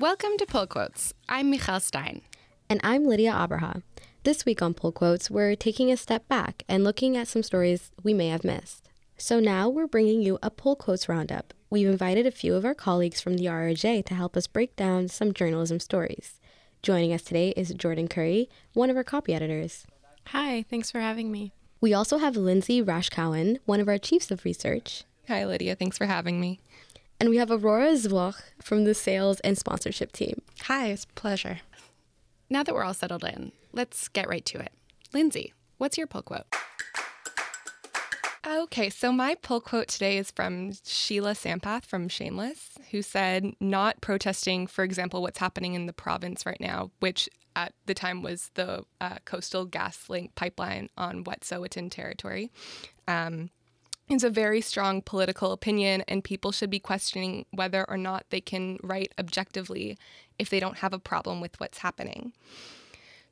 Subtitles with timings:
[0.00, 1.12] Welcome to Pull Quotes.
[1.28, 2.22] I'm Michal Stein.
[2.70, 3.82] And I'm Lydia Abraha.
[4.24, 7.90] This week on Pull Quotes, we're taking a step back and looking at some stories
[8.02, 8.88] we may have missed.
[9.18, 11.52] So now we're bringing you a Pull Quotes roundup.
[11.68, 15.08] We've invited a few of our colleagues from the RRJ to help us break down
[15.08, 16.40] some journalism stories.
[16.82, 19.86] Joining us today is Jordan Curry, one of our copy editors.
[20.28, 21.52] Hi, thanks for having me.
[21.82, 25.04] We also have Lindsay Rashkowen, one of our chiefs of research.
[25.28, 25.76] Hi, Lydia.
[25.76, 26.58] Thanks for having me.
[27.20, 30.40] And we have Aurora Zwoch from the sales and sponsorship team.
[30.62, 31.60] Hi, it's a pleasure.
[32.48, 34.72] Now that we're all settled in, let's get right to it.
[35.12, 36.46] Lindsay, what's your pull quote?
[38.46, 44.00] Okay, so my pull quote today is from Sheila Sampath from Shameless, who said, Not
[44.00, 48.50] protesting, for example, what's happening in the province right now, which at the time was
[48.54, 52.50] the uh, Coastal GasLink pipeline on Wet'suwet'en territory.
[53.06, 53.50] Um,
[54.10, 58.40] is a very strong political opinion, and people should be questioning whether or not they
[58.40, 59.96] can write objectively
[60.38, 62.32] if they don't have a problem with what's happening.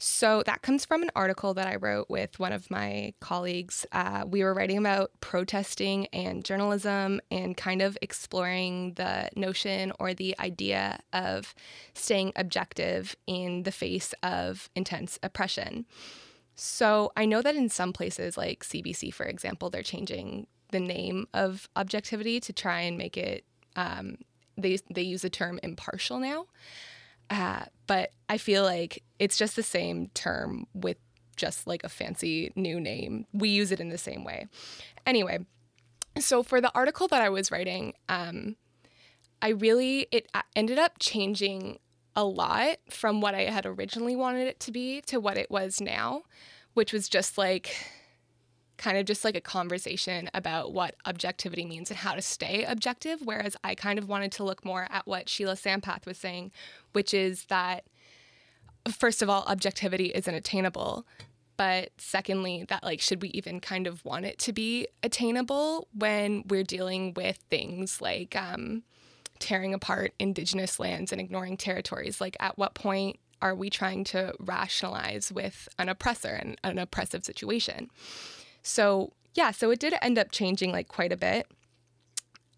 [0.00, 3.84] So that comes from an article that I wrote with one of my colleagues.
[3.90, 10.14] Uh, we were writing about protesting and journalism and kind of exploring the notion or
[10.14, 11.52] the idea of
[11.94, 15.84] staying objective in the face of intense oppression.
[16.54, 21.26] So I know that in some places, like CBC, for example, they're changing the name
[21.34, 23.44] of objectivity to try and make it.
[23.76, 24.18] Um,
[24.56, 26.46] they they use the term impartial now,
[27.30, 30.96] uh, but I feel like it's just the same term with
[31.36, 33.26] just like a fancy new name.
[33.32, 34.46] We use it in the same way.
[35.06, 35.38] Anyway,
[36.18, 38.56] so for the article that I was writing, um,
[39.40, 41.78] I really it ended up changing
[42.16, 45.80] a lot from what I had originally wanted it to be to what it was
[45.80, 46.22] now,
[46.74, 47.74] which was just like
[48.78, 53.20] kind of just like a conversation about what objectivity means and how to stay objective.
[53.22, 56.52] Whereas I kind of wanted to look more at what Sheila Sampath was saying,
[56.92, 57.84] which is that,
[58.90, 61.06] first of all, objectivity isn't attainable.
[61.56, 66.44] But secondly, that like, should we even kind of want it to be attainable when
[66.46, 68.84] we're dealing with things like um,
[69.40, 72.20] tearing apart indigenous lands and ignoring territories?
[72.20, 77.24] Like, at what point are we trying to rationalize with an oppressor and an oppressive
[77.24, 77.90] situation?
[78.68, 81.46] So, yeah, so it did end up changing like quite a bit.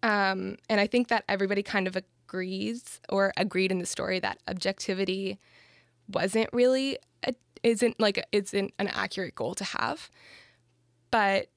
[0.03, 4.39] Um, and I think that everybody kind of agrees or agreed in the story that
[4.45, 5.39] objectivity
[6.09, 7.33] wasn't really a,
[7.63, 10.09] isn't like isn't an accurate goal to have.
[11.11, 11.47] But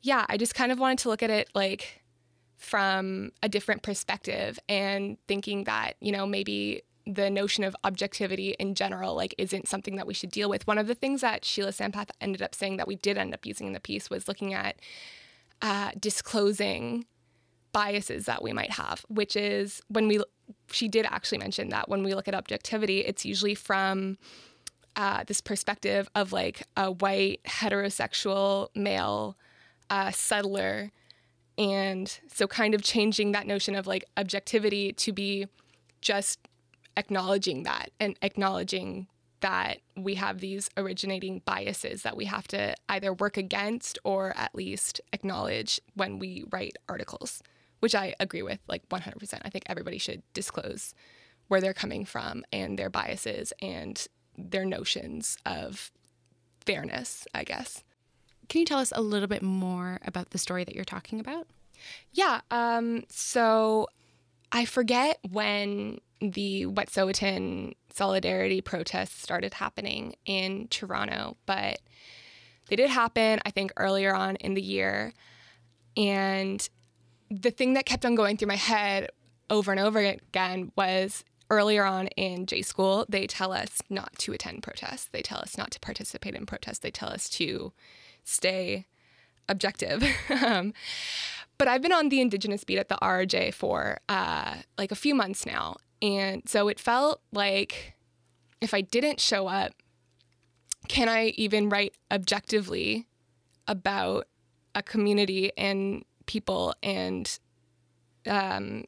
[0.00, 2.02] yeah, I just kind of wanted to look at it like
[2.56, 8.74] from a different perspective and thinking that, you know, maybe the notion of objectivity in
[8.74, 10.66] general like isn't something that we should deal with.
[10.66, 13.44] One of the things that Sheila Sampath ended up saying that we did end up
[13.44, 14.76] using in the piece was looking at
[15.60, 17.06] uh, disclosing
[17.72, 20.22] biases that we might have, which is when we
[20.70, 24.18] she did actually mention that when we look at objectivity, it's usually from
[24.96, 29.36] uh, this perspective of like a white heterosexual male
[29.90, 30.90] uh, settler.
[31.58, 35.46] And so, kind of changing that notion of like objectivity to be
[36.00, 36.38] just
[36.96, 39.06] acknowledging that and acknowledging
[39.40, 44.54] that we have these originating biases that we have to either work against or at
[44.54, 47.42] least acknowledge when we write articles,
[47.80, 49.40] which I agree with like 100%.
[49.44, 50.94] I think everybody should disclose
[51.48, 54.06] where they're coming from and their biases and
[54.38, 55.90] their notions of
[56.64, 57.82] fairness, I guess.
[58.48, 61.48] Can you tell us a little bit more about the story that you're talking about?
[62.12, 62.42] Yeah.
[62.50, 63.88] Um, so
[64.52, 66.00] I forget when
[66.30, 71.80] the Wet'suwet'en solidarity protests started happening in Toronto, but
[72.68, 75.12] they did happen, I think, earlier on in the year.
[75.96, 76.66] And
[77.30, 79.10] the thing that kept on going through my head
[79.50, 84.32] over and over again was earlier on in J school, they tell us not to
[84.32, 85.08] attend protests.
[85.12, 86.78] They tell us not to participate in protests.
[86.78, 87.72] They tell us to
[88.24, 88.86] stay
[89.48, 90.02] objective.
[90.44, 90.72] um,
[91.58, 95.14] but I've been on the Indigenous beat at the RRJ for uh, like a few
[95.14, 95.76] months now.
[96.02, 97.94] And so it felt like
[98.60, 99.72] if I didn't show up,
[100.88, 103.06] can I even write objectively
[103.68, 104.26] about
[104.74, 107.38] a community and people and
[108.26, 108.84] um,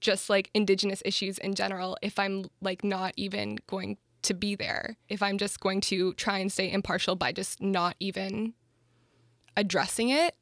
[0.00, 4.96] just like indigenous issues in general if I'm like not even going to be there,
[5.08, 8.54] if I'm just going to try and stay impartial by just not even
[9.56, 10.36] addressing it.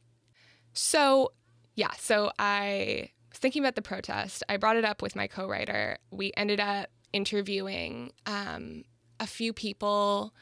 [0.74, 1.32] So,
[1.74, 5.98] yeah, so I thinking about the protest, I brought it up with my co writer.
[6.10, 8.84] We ended up interviewing um,
[9.18, 10.32] a few people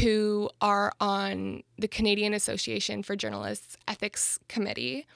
[0.00, 5.06] who are on the Canadian Association for Journalists Ethics Committee.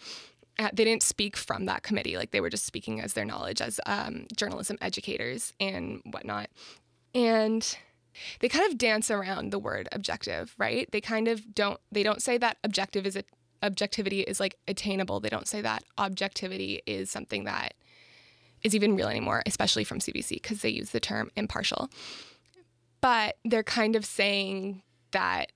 [0.58, 2.16] uh, they didn't speak from that committee.
[2.16, 6.48] Like they were just speaking as their knowledge as um, journalism educators and whatnot.
[7.14, 7.76] And
[8.40, 10.88] they kind of dance around the word objective, right?
[10.90, 11.80] They kind of don't.
[11.90, 13.24] They don't say that objective is a,
[13.62, 15.20] objectivity is like attainable.
[15.20, 17.74] They don't say that objectivity is something that
[18.62, 21.90] is even real anymore, especially from CBC because they use the term impartial.
[23.00, 25.52] But they're kind of saying that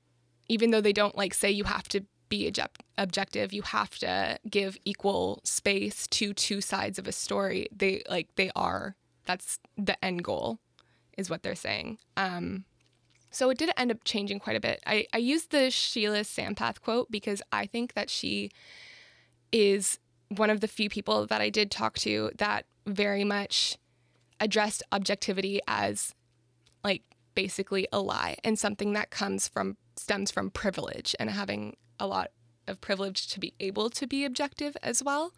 [0.48, 2.52] even though they don't like say you have to be
[2.98, 7.68] objective, you have to give equal space to two sides of a story.
[7.74, 8.96] They like they are.
[9.24, 10.58] That's the end goal,
[11.16, 11.98] is what they're saying.
[12.16, 12.64] Um,
[13.30, 14.82] so it did end up changing quite a bit.
[14.86, 18.50] I, I used the Sheila Sampath quote because I think that she
[19.52, 19.98] is
[20.28, 23.78] one of the few people that I did talk to that very much
[24.40, 26.14] addressed objectivity as
[26.84, 27.02] like
[27.34, 32.30] basically a lie and something that comes from stems from privilege and having a lot
[32.66, 35.32] of privilege to be able to be objective as well,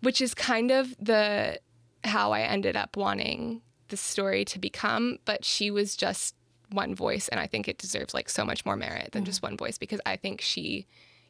[0.00, 1.58] which is kind of the
[2.04, 6.34] how I ended up wanting the story to become, but she was just
[6.70, 9.26] one voice and I think it deserves like so much more merit than mm.
[9.26, 10.86] just one voice because I think she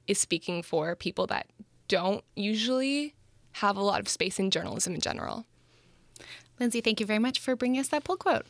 [0.06, 1.46] is speaking for people that
[1.88, 3.14] don't usually
[3.52, 5.44] have a lot of space in journalism in general.
[6.58, 8.46] Lindsay, thank you very much for bringing us that pull quote.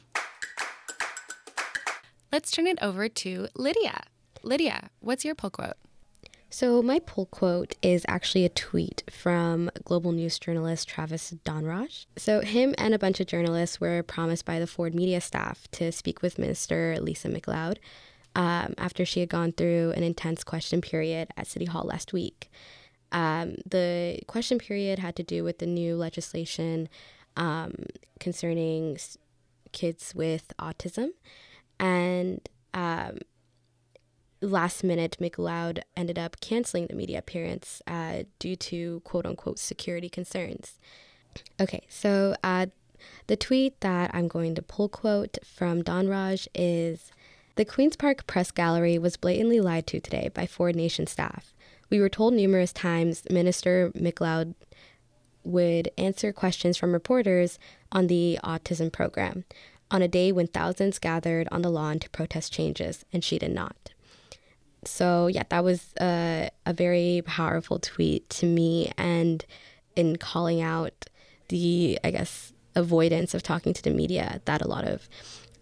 [2.33, 4.03] Let's turn it over to Lydia.
[4.43, 5.77] Lydia, what's your pull quote?
[6.53, 12.07] So, my pull quote is actually a tweet from global news journalist Travis Dhanraj.
[12.17, 15.93] So, him and a bunch of journalists were promised by the Ford media staff to
[15.93, 17.79] speak with Minister Lisa MacLeod
[18.35, 22.51] um, after she had gone through an intense question period at City Hall last week.
[23.13, 26.89] Um, the question period had to do with the new legislation
[27.37, 27.75] um,
[28.19, 28.99] concerning
[29.71, 31.11] kids with autism.
[31.79, 33.19] And um,
[34.41, 40.09] last minute, MacLeod ended up canceling the media appearance uh, due to quote unquote security
[40.09, 40.79] concerns.
[41.61, 42.67] Okay, so uh,
[43.27, 47.13] the tweet that I'm going to pull quote from Dhanraj is
[47.57, 51.55] The Queen's Park Press Gallery was blatantly lied to today by Ford Nation staff.
[51.89, 54.55] We were told numerous times Minister MacLeod
[55.43, 57.59] would answer questions from reporters
[57.91, 59.45] on the autism program
[59.91, 63.53] on a day when thousands gathered on the lawn to protest changes, and she did
[63.53, 63.90] not
[64.85, 69.45] so yeah, that was a, a very powerful tweet to me, and
[69.97, 71.07] in calling out
[71.49, 75.09] the I guess avoidance of talking to the media that a lot of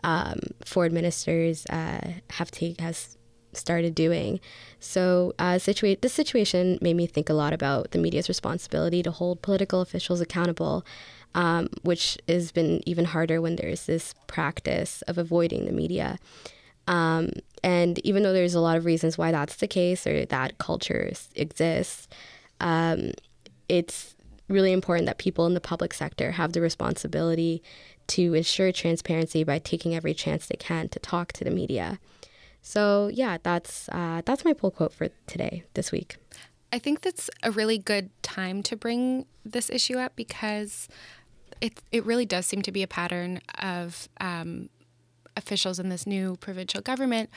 [0.05, 3.17] um, Ford ministers uh, have take has
[3.53, 4.41] started doing.
[4.79, 9.11] So uh, situa- this situation made me think a lot about the media's responsibility to
[9.11, 10.85] hold political officials accountable,
[11.35, 16.19] um, which has been even harder when there's this practice of avoiding the media.
[16.87, 17.31] Um,
[17.63, 21.13] and even though there's a lot of reasons why that's the case or that culture
[21.35, 22.09] exists,
[22.61, 23.13] um,
[23.69, 24.15] it's
[24.49, 27.63] really important that people in the public sector have the responsibility
[28.09, 31.99] to ensure transparency by taking every chance they can to talk to the media.
[32.63, 36.17] So yeah, that's uh, that's my pull quote for today, this week.
[36.73, 40.89] I think that's a really good time to bring this issue up because
[41.61, 44.69] it it really does seem to be a pattern of um,
[45.39, 47.31] officials in this new provincial government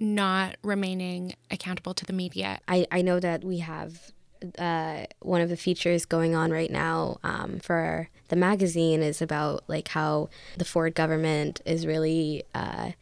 [0.00, 2.60] not remaining accountable to the media.
[2.68, 4.12] I, I know that we have
[4.58, 9.64] uh, one of the features going on right now um, for the magazine is about
[9.66, 12.92] like how the Ford government is really uh,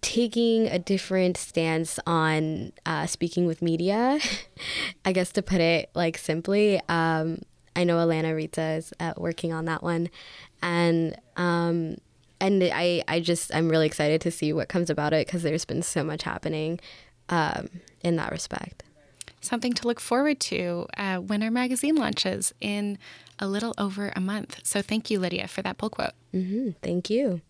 [0.00, 4.20] taking a different stance on uh, speaking with media.
[5.04, 7.42] I guess to put it like simply, um,
[7.74, 10.10] I know Alana Rita is uh, working on that one,
[10.62, 11.96] and um,
[12.42, 15.64] and I, I just I'm really excited to see what comes about it because there's
[15.64, 16.80] been so much happening
[17.28, 17.68] um,
[18.02, 18.82] in that respect.
[19.40, 22.98] Something to look forward to uh, when our magazine launches in
[23.38, 24.60] a little over a month.
[24.64, 26.12] So thank you, Lydia, for that pull quote.
[26.34, 26.70] Mm-hmm.
[26.82, 27.40] Thank you.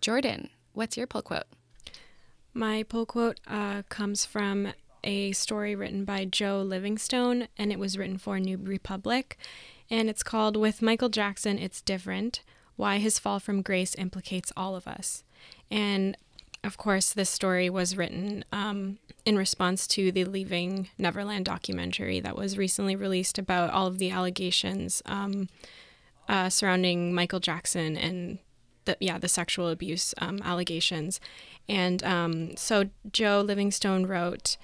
[0.00, 1.46] Jordan, what's your pull quote?
[2.54, 7.98] My pull quote uh, comes from a story written by Joe Livingstone, and it was
[7.98, 9.36] written for New Republic.
[9.90, 12.42] And it's called With Michael Jackson, It's Different
[12.78, 15.24] why his fall from grace implicates all of us.
[15.70, 16.16] And
[16.62, 22.36] of course, this story was written um, in response to the Leaving Neverland documentary that
[22.36, 25.48] was recently released about all of the allegations um,
[26.28, 28.38] uh, surrounding Michael Jackson and
[28.84, 31.20] the yeah the sexual abuse um, allegations.
[31.68, 34.56] And um, so Joe Livingstone wrote,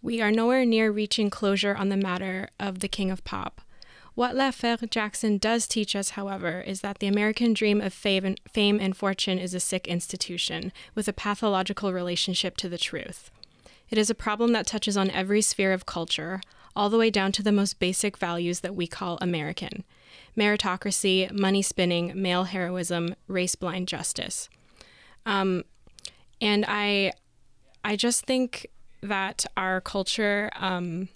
[0.00, 3.60] "We are nowhere near reaching closure on the matter of the King of Pop."
[4.14, 8.96] What L'Affaire Jackson does teach us, however, is that the American dream of fame and
[8.96, 13.30] fortune is a sick institution with a pathological relationship to the truth.
[13.88, 16.40] It is a problem that touches on every sphere of culture,
[16.76, 19.84] all the way down to the most basic values that we call American
[20.36, 24.48] meritocracy, money spinning, male heroism, race blind justice.
[25.26, 25.64] Um,
[26.40, 27.12] and I,
[27.84, 28.68] I just think
[29.02, 31.08] that our culture um,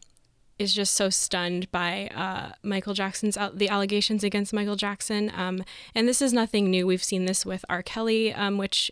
[0.59, 5.31] is just so stunned by uh, Michael Jackson's the allegations against Michael Jackson.
[5.35, 6.87] Um, and this is nothing new.
[6.87, 7.83] We've seen this with R.
[7.83, 8.91] Kelly, um, which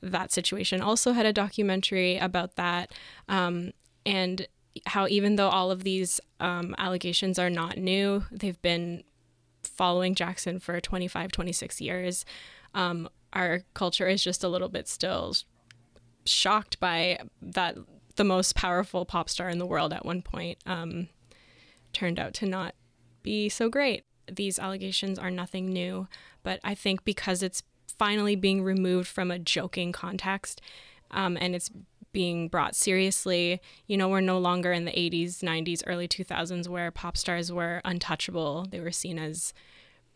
[0.00, 2.92] that situation also had a documentary about that.
[3.28, 3.72] Um,
[4.04, 4.46] and
[4.86, 9.04] how even though all of these um, allegations are not new, they've been
[9.62, 12.24] following Jackson for 25, 26 years.
[12.74, 15.34] Um, our culture is just a little bit still
[16.24, 17.76] shocked by that
[18.16, 21.08] the most powerful pop star in the world at one point um,
[21.92, 22.74] turned out to not
[23.22, 24.04] be so great.
[24.30, 26.08] These allegations are nothing new,
[26.42, 27.62] but I think because it's
[27.98, 30.60] finally being removed from a joking context
[31.10, 31.70] um, and it's
[32.12, 36.90] being brought seriously, you know, we're no longer in the 80s, 90s, early 2000s where
[36.90, 38.66] pop stars were untouchable.
[38.70, 39.54] They were seen as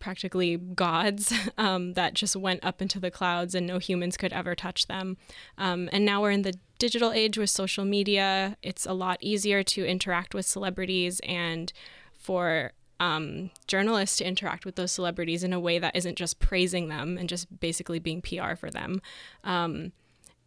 [0.07, 4.55] practically gods um, that just went up into the clouds and no humans could ever
[4.55, 5.17] touch them.
[5.59, 8.57] Um, and now we're in the digital age with social media.
[8.63, 11.73] It's a lot easier to interact with celebrities and
[12.17, 12.71] for
[13.01, 17.19] um, journalists to interact with those celebrities in a way that isn't just praising them
[17.19, 19.03] and just basically being PR for them.
[19.43, 19.91] Um,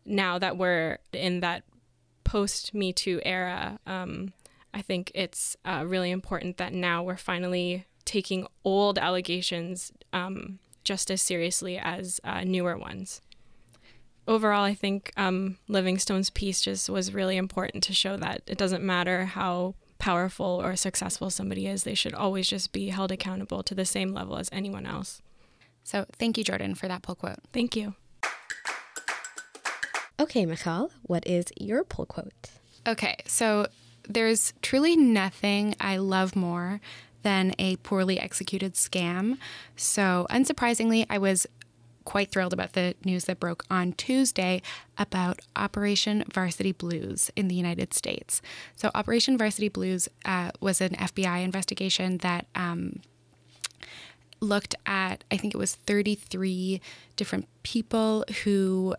[0.06, 1.63] now that we're in that
[2.24, 4.32] post Me Too era, um,
[4.74, 11.12] I think it's uh, really important that now we're finally taking old allegations um, just
[11.12, 13.22] as seriously as uh, newer ones.
[14.28, 18.84] Overall, I think um, Livingstone's piece just was really important to show that it doesn't
[18.84, 23.75] matter how powerful or successful somebody is, they should always just be held accountable to
[23.75, 25.22] the same level as anyone else.
[25.84, 27.39] So, thank you, Jordan, for that pull quote.
[27.54, 27.94] Thank you.
[30.20, 32.50] Okay, Michal, what is your pull quote?
[32.88, 33.68] Okay, so
[34.08, 36.82] there's truly nothing I love more
[37.24, 39.38] than a poorly executed scam.
[39.76, 41.48] So, unsurprisingly, I was
[42.06, 44.62] quite thrilled about the news that broke on Tuesday
[44.98, 48.42] about Operation Varsity Blues in the United States.
[48.76, 53.02] So, Operation Varsity Blues uh, was an FBI investigation that um,
[54.42, 56.82] looked at, I think it was 33
[57.16, 58.96] different people who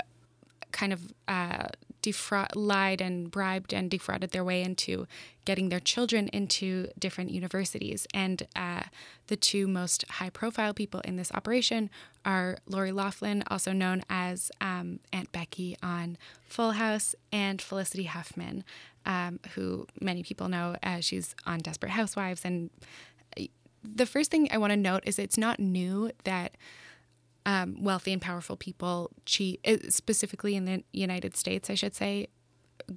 [0.72, 1.68] kind of uh,
[2.02, 5.06] defraud, lied and bribed and defrauded their way into
[5.44, 8.06] getting their children into different universities.
[8.14, 8.84] And uh,
[9.26, 11.90] the two most high profile people in this operation
[12.24, 18.64] are Lori Loughlin, also known as um, Aunt Becky on Full House, and Felicity Huffman,
[19.06, 22.44] um, who many people know as she's on Desperate Housewives.
[22.44, 22.70] And
[23.38, 23.44] uh,
[23.82, 26.56] the first thing I want to note is it's not new that
[27.46, 32.28] um, wealthy and powerful people cheat, uh, specifically in the United States, I should say,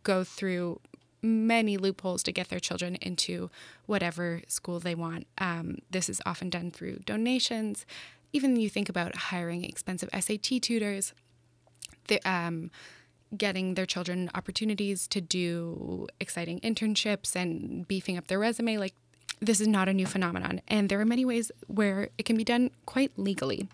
[0.04, 0.80] go through
[1.22, 3.50] many loopholes to get their children into
[3.86, 5.26] whatever school they want.
[5.38, 7.86] Um, this is often done through donations.
[8.34, 11.14] Even you think about hiring expensive SAT tutors,
[12.08, 12.72] the, um,
[13.36, 18.78] getting their children opportunities to do exciting internships and beefing up their resume.
[18.78, 18.94] Like,
[19.40, 20.62] this is not a new phenomenon.
[20.68, 23.68] And there are many ways where it can be done quite legally.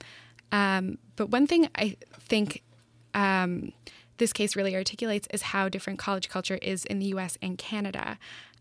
[0.51, 2.63] Um, but one thing I think
[3.13, 3.71] um,
[4.17, 8.17] this case really articulates is how different college culture is in the US and Canada.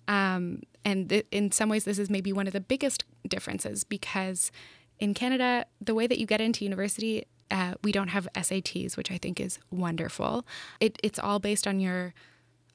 [0.07, 4.51] Um, and th- in some ways, this is maybe one of the biggest differences because
[4.99, 9.11] in Canada, the way that you get into university, uh, we don't have SATs, which
[9.11, 10.47] I think is wonderful.
[10.81, 12.15] It, it's all based on your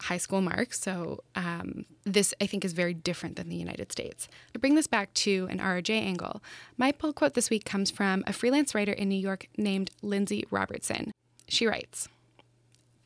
[0.03, 0.81] high school marks.
[0.81, 4.27] So um, this, I think, is very different than the United States.
[4.53, 6.43] To bring this back to an RJ angle,
[6.77, 10.45] my pull quote this week comes from a freelance writer in New York named Lindsay
[10.51, 11.11] Robertson.
[11.47, 12.09] She writes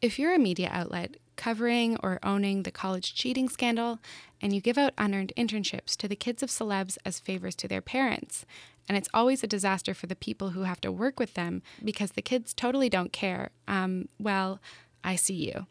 [0.01, 3.99] If you're a media outlet covering or owning the college cheating scandal,
[4.41, 7.81] and you give out unearned internships to the kids of celebs as favors to their
[7.81, 8.43] parents,
[8.89, 12.13] and it's always a disaster for the people who have to work with them because
[12.13, 14.59] the kids totally don't care, um, well,
[15.03, 15.67] I see you.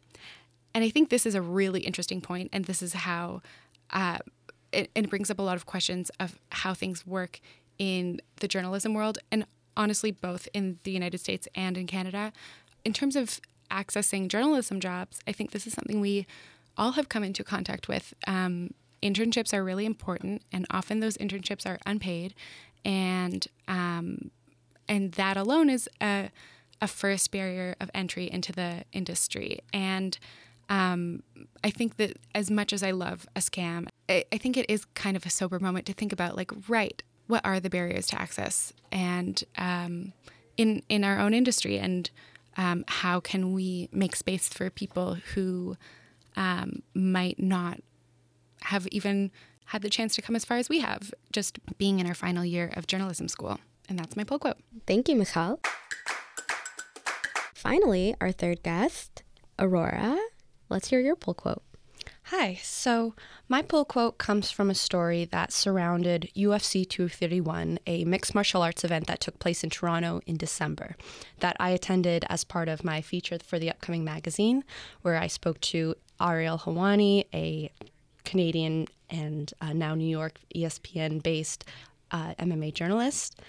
[0.77, 3.41] And I think this is a really interesting point, and this is how
[3.95, 4.19] uh,
[4.73, 7.41] it, it brings up a lot of questions of how things work
[7.79, 12.31] in the journalism world, and honestly, both in the United States and in Canada.
[12.85, 13.41] In terms of
[13.71, 16.27] accessing journalism jobs, I think this is something we
[16.77, 18.13] all have come into contact with.
[18.27, 22.35] Um, internships are really important, and often those internships are unpaid,
[22.85, 24.31] and um,
[24.87, 26.29] and that alone is a,
[26.83, 29.61] a first barrier of entry into the industry.
[29.73, 30.19] And
[30.69, 31.23] um,
[31.63, 34.85] I think that as much as I love a scam, I, I think it is
[34.95, 38.21] kind of a sober moment to think about like, right, what are the barriers to
[38.21, 40.13] access and um,
[40.57, 42.11] in in our own industry, and
[42.57, 45.77] um, how can we make space for people who
[46.37, 47.81] um, might not
[48.63, 49.31] have even
[49.67, 52.45] had the chance to come as far as we have, just being in our final
[52.45, 53.59] year of journalism school.
[53.89, 54.59] And that's my pull quote.
[54.87, 55.61] Thank you, Michal.
[57.55, 59.23] Finally, our third guest,
[59.59, 60.17] Aurora.
[60.69, 61.63] Let's hear your pull quote.
[62.25, 62.59] Hi.
[62.63, 63.15] So,
[63.49, 68.83] my pull quote comes from a story that surrounded UFC 231, a mixed martial arts
[68.83, 70.97] event that took place in Toronto in December,
[71.39, 74.65] that I attended as part of my feature for the upcoming magazine,
[75.03, 77.71] where I spoke to Ariel Helwani, a
[78.25, 81.65] Canadian and uh, now New York ESPN based
[82.11, 83.41] uh, MMA journalist.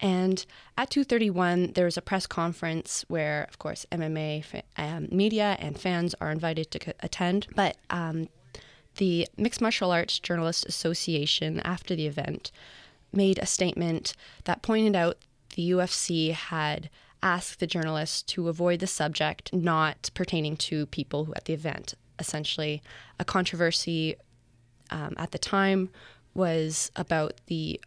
[0.00, 0.44] And
[0.76, 5.78] at 231, there was a press conference where, of course, MMA fa- um, media and
[5.78, 7.46] fans are invited to c- attend.
[7.54, 8.28] But um,
[8.96, 12.50] the Mixed Martial Arts Journalists Association, after the event,
[13.12, 14.14] made a statement
[14.44, 15.18] that pointed out
[15.54, 16.90] the UFC had
[17.22, 21.94] asked the journalists to avoid the subject not pertaining to people who at the event.
[22.18, 22.82] Essentially,
[23.20, 24.16] a controversy
[24.90, 25.90] um, at the time
[26.34, 27.80] was about the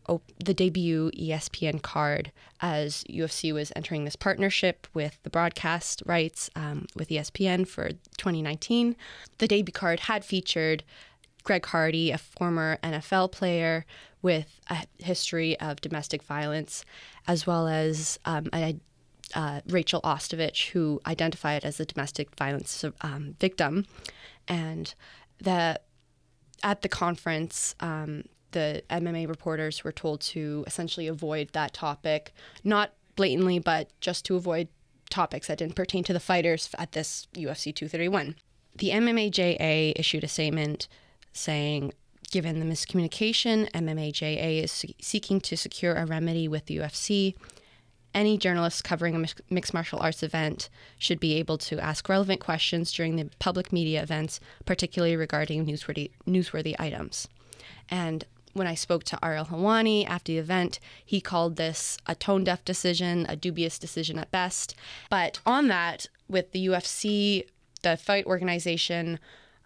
[0.43, 6.85] the debut ESPN card as UFC was entering this partnership with the broadcast rights um,
[6.95, 8.95] with ESPN for 2019.
[9.39, 10.83] The debut card had featured
[11.43, 13.85] Greg Hardy, a former NFL player
[14.21, 16.83] with a history of domestic violence,
[17.27, 18.75] as well as um, a,
[19.35, 23.85] uh, Rachel Ostovich, who identified as a domestic violence um, victim,
[24.47, 24.93] and
[25.39, 25.79] the
[26.63, 28.23] at the conference, um,
[28.55, 32.33] the MMA reporters were told to essentially avoid that topic,
[32.63, 34.69] not blatantly, but just to avoid
[35.09, 38.35] topics that didn't pertain to the fighters at this UFC 231.
[38.75, 40.87] The MMAJA issued a statement
[41.33, 41.93] saying,
[42.31, 47.35] given the miscommunication, MMAJA is seeking to secure a remedy with the UFC.
[48.13, 52.93] Any journalist covering a mixed martial arts event should be able to ask relevant questions
[52.93, 57.27] during the public media events, particularly regarding newsworthy, newsworthy items.
[57.89, 62.45] And when I spoke to Ariel Helwani after the event, he called this a tone
[62.45, 64.75] deaf decision, a dubious decision at best.
[65.09, 67.45] But on that, with the UFC,
[67.83, 69.19] the fight organization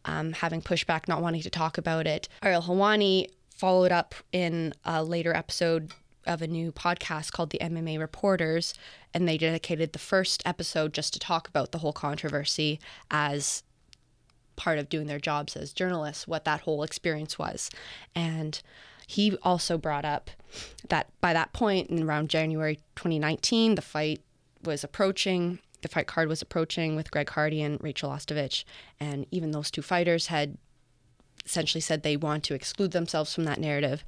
[0.06, 5.04] um, having pushback, not wanting to talk about it, Ariel Helwani followed up in a
[5.04, 5.91] later episode
[6.25, 8.73] of a new podcast called the MMA Reporters,
[9.13, 12.80] and they dedicated the first episode just to talk about the whole controversy
[13.12, 13.62] as
[14.60, 17.72] part of doing their jobs as journalists, what that whole experience was.
[18.13, 18.62] And
[19.08, 20.30] he also brought up
[20.89, 24.22] that by that point, in around January 2019, the fight
[24.63, 25.60] was approaching.
[25.82, 28.65] The fight card was approaching with Greg Hardy and Rachel Ostovich.
[29.00, 30.58] And even those two fighters had
[31.45, 34.04] essentially said they want to exclude themselves from that narrative.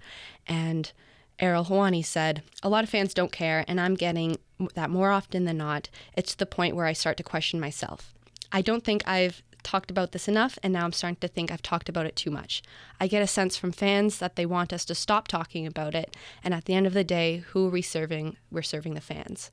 [0.45, 0.91] And
[1.39, 4.37] Ariel Helwani said, A lot of fans don't care, and I'm getting
[4.75, 5.89] that more often than not.
[6.15, 8.13] It's to the point where I start to question myself.
[8.51, 11.61] I don't think I've talked about this enough, and now I'm starting to think I've
[11.61, 12.61] talked about it too much.
[12.99, 16.15] I get a sense from fans that they want us to stop talking about it,
[16.43, 18.37] and at the end of the day, who are we serving?
[18.51, 19.51] We're serving the fans.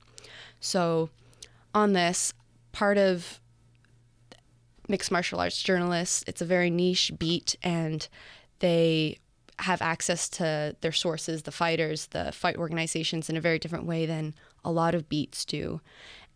[0.60, 1.10] So,
[1.74, 2.32] on this,
[2.72, 3.40] part of
[4.88, 8.08] mixed martial arts journalists, it's a very niche beat, and
[8.60, 9.18] they
[9.60, 14.06] have access to their sources, the fighters, the fight organizations, in a very different way
[14.06, 15.80] than a lot of beats do.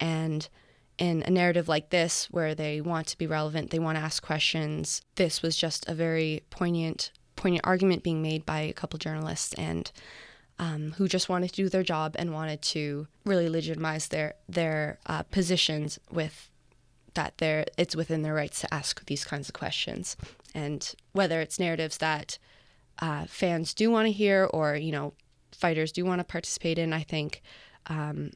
[0.01, 0.49] And
[0.99, 4.23] in a narrative like this, where they want to be relevant, they want to ask
[4.23, 9.55] questions, this was just a very poignant, poignant argument being made by a couple journalists
[9.55, 9.91] and
[10.59, 14.99] um, who just wanted to do their job and wanted to really legitimize their their
[15.07, 16.51] uh, positions with
[17.15, 20.17] that they it's within their rights to ask these kinds of questions
[20.55, 22.39] and whether it's narratives that
[23.01, 25.15] uh, fans do want to hear or you know
[25.63, 26.93] fighters do want to participate in.
[26.93, 27.43] I think
[27.87, 28.33] um,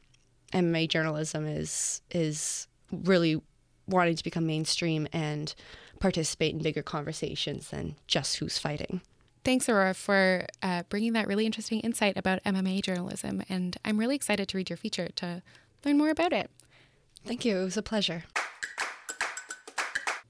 [0.53, 3.41] MMA journalism is is really
[3.87, 5.53] wanting to become mainstream and
[5.99, 9.01] participate in bigger conversations than just who's fighting.
[9.43, 13.43] Thanks, Aurora, for uh, bringing that really interesting insight about MMA journalism.
[13.47, 15.41] And I'm really excited to read your feature to
[15.85, 16.49] learn more about it.
[17.25, 17.57] Thank you.
[17.57, 18.25] It was a pleasure.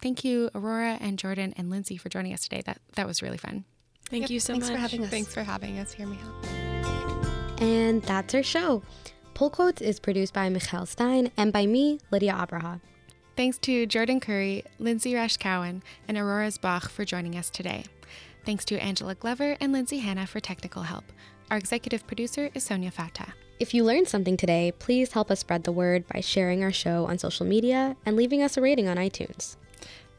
[0.01, 2.62] Thank you, Aurora and Jordan and Lindsay, for joining us today.
[2.65, 3.65] That that was really fun.
[4.10, 4.75] Thank yep, you so thanks much.
[4.75, 5.10] for having us.
[5.10, 6.32] Thanks for having us here, Michal.
[7.60, 8.84] And that's our show.
[9.38, 12.82] Pull Quotes is produced by Michal Stein and by me, Lydia Abraha.
[13.36, 17.86] Thanks to Jordan Curry, Lindsay Rashcowan, and Aurora Zwoch for joining us today.
[18.47, 21.04] Thanks to Angela Glover and Lindsay Hanna for technical help.
[21.52, 23.28] Our executive producer is Sonia Fata.
[23.60, 27.06] If you learned something today, please help us spread the word by sharing our show
[27.06, 29.56] on social media and leaving us a rating on iTunes.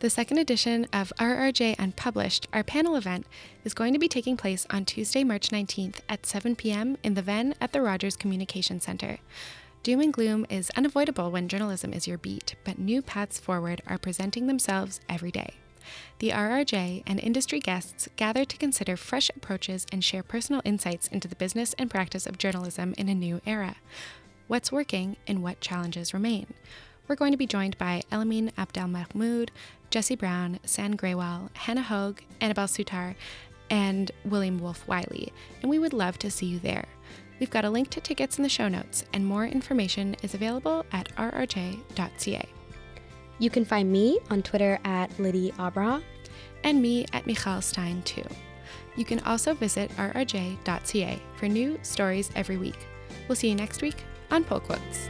[0.00, 3.26] The second edition of RRJ Unpublished, our panel event,
[3.64, 6.96] is going to be taking place on Tuesday, March 19th at 7 p.m.
[7.02, 9.18] in the Venn at the Rogers Communication Center.
[9.82, 13.98] Doom and gloom is unavoidable when journalism is your beat, but new paths forward are
[13.98, 15.54] presenting themselves every day.
[16.18, 21.28] the RRJ and industry guests gather to consider fresh approaches and share personal insights into
[21.28, 23.76] the business and practice of journalism in a new era.
[24.46, 26.54] What's working and what challenges remain?
[27.08, 29.48] We're going to be joined by Elamin Abdelmahmoud,
[29.88, 33.14] Jesse Brown, San Graywell, Hannah Hogue, Annabelle Sutar,
[33.70, 36.84] and William Wolfe-Wylie, and we would love to see you there.
[37.40, 40.84] We've got a link to tickets in the show notes, and more information is available
[40.92, 42.48] at rrj.ca.
[43.38, 46.02] You can find me on Twitter at Liddy Abra.
[46.64, 48.24] And me at Michal Stein, too.
[48.96, 52.86] You can also visit rrj.ca for new stories every week.
[53.28, 55.08] We'll see you next week on Pull Quotes.